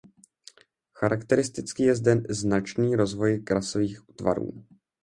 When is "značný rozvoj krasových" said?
2.29-3.99